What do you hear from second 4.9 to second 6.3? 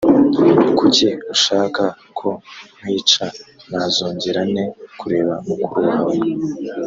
kureba mukuru wawe